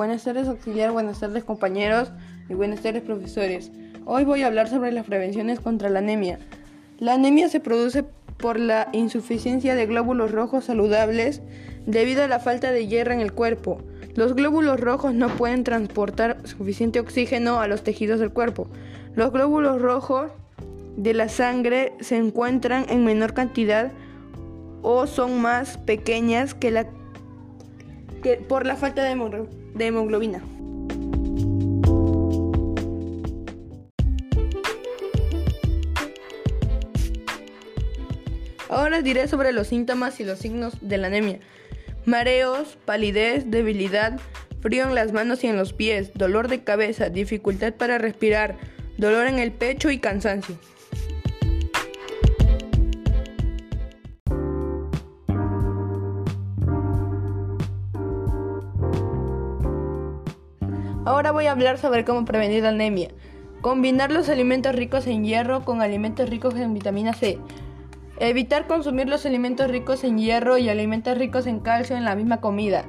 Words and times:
Buenas 0.00 0.24
tardes 0.24 0.48
auxiliar, 0.48 0.92
buenas 0.92 1.20
tardes 1.20 1.44
compañeros 1.44 2.10
y 2.48 2.54
buenas 2.54 2.80
tardes 2.80 3.02
profesores. 3.02 3.70
Hoy 4.06 4.24
voy 4.24 4.42
a 4.42 4.46
hablar 4.46 4.66
sobre 4.66 4.92
las 4.92 5.04
prevenciones 5.04 5.60
contra 5.60 5.90
la 5.90 5.98
anemia. 5.98 6.38
La 6.98 7.12
anemia 7.12 7.50
se 7.50 7.60
produce 7.60 8.02
por 8.38 8.58
la 8.58 8.88
insuficiencia 8.94 9.74
de 9.74 9.84
glóbulos 9.84 10.32
rojos 10.32 10.64
saludables 10.64 11.42
debido 11.84 12.24
a 12.24 12.28
la 12.28 12.40
falta 12.40 12.72
de 12.72 12.86
hierro 12.86 13.12
en 13.12 13.20
el 13.20 13.34
cuerpo. 13.34 13.82
Los 14.14 14.34
glóbulos 14.34 14.80
rojos 14.80 15.12
no 15.12 15.28
pueden 15.28 15.64
transportar 15.64 16.38
suficiente 16.48 16.98
oxígeno 16.98 17.60
a 17.60 17.68
los 17.68 17.82
tejidos 17.82 18.20
del 18.20 18.32
cuerpo. 18.32 18.68
Los 19.14 19.32
glóbulos 19.32 19.82
rojos 19.82 20.30
de 20.96 21.12
la 21.12 21.28
sangre 21.28 21.92
se 22.00 22.16
encuentran 22.16 22.86
en 22.88 23.04
menor 23.04 23.34
cantidad 23.34 23.92
o 24.80 25.06
son 25.06 25.42
más 25.42 25.76
pequeñas 25.76 26.54
que 26.54 26.70
la 26.70 26.86
que 28.22 28.36
por 28.36 28.66
la 28.66 28.76
falta 28.76 29.02
de, 29.02 29.46
de 29.74 29.86
hemoglobina. 29.86 30.42
Ahora 38.68 39.02
diré 39.02 39.26
sobre 39.26 39.52
los 39.52 39.66
síntomas 39.66 40.20
y 40.20 40.24
los 40.24 40.38
signos 40.38 40.74
de 40.80 40.96
la 40.96 41.08
anemia. 41.08 41.40
Mareos, 42.04 42.78
palidez, 42.84 43.50
debilidad, 43.50 44.20
frío 44.60 44.84
en 44.84 44.94
las 44.94 45.12
manos 45.12 45.42
y 45.42 45.48
en 45.48 45.56
los 45.56 45.72
pies, 45.72 46.12
dolor 46.14 46.48
de 46.48 46.62
cabeza, 46.62 47.08
dificultad 47.08 47.74
para 47.74 47.98
respirar, 47.98 48.56
dolor 48.96 49.26
en 49.26 49.38
el 49.38 49.50
pecho 49.52 49.90
y 49.90 49.98
cansancio. 49.98 50.56
Ahora 61.10 61.32
voy 61.32 61.46
a 61.46 61.50
hablar 61.50 61.76
sobre 61.76 62.04
cómo 62.04 62.24
prevenir 62.24 62.62
la 62.62 62.68
anemia. 62.68 63.08
Combinar 63.62 64.12
los 64.12 64.28
alimentos 64.28 64.76
ricos 64.76 65.08
en 65.08 65.24
hierro 65.24 65.64
con 65.64 65.82
alimentos 65.82 66.30
ricos 66.30 66.54
en 66.54 66.72
vitamina 66.72 67.14
C. 67.14 67.36
Evitar 68.20 68.68
consumir 68.68 69.08
los 69.08 69.26
alimentos 69.26 69.68
ricos 69.72 70.04
en 70.04 70.18
hierro 70.18 70.56
y 70.56 70.68
alimentos 70.68 71.18
ricos 71.18 71.48
en 71.48 71.58
calcio 71.58 71.96
en 71.96 72.04
la 72.04 72.14
misma 72.14 72.40
comida. 72.40 72.84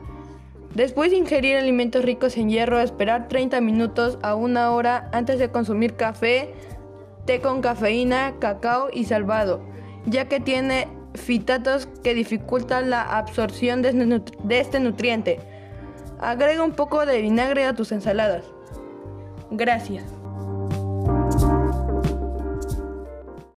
Después 0.75 1.09
de 1.09 1.17
ingerir 1.17 1.58
alimentos 1.58 2.05
ricos 2.05 2.38
en 2.38 2.52
hierro, 2.52 2.80
esperar 2.80 3.28
30 3.28 3.59
minutos 3.59 4.19
a 4.22 4.35
una 4.35 4.69
hora 4.69 5.09
antes 5.13 5.39
de 5.39 5.50
consumir 5.50 5.95
café, 5.95 6.53
té 7.25 7.41
con 7.41 7.61
cafeína, 7.61 8.35
cacao 8.38 8.89
y 8.94 9.06
salvado, 9.06 9.63
ya 10.06 10.28
que 10.28 10.39
tiene 10.39 10.88
fitatos 11.16 11.88
que 12.03 12.13
dificultan 12.13 12.91
la 12.91 13.02
absorción 13.02 13.81
de 13.81 14.59
este 14.59 14.80
nutriente. 14.80 15.39
Agrega 16.22 16.64
un 16.64 16.73
poco 16.73 17.05
de 17.05 17.19
vinagre 17.19 17.66
a 17.66 17.73
tus 17.73 17.91
ensaladas. 17.91 18.45
Gracias. 19.50 20.20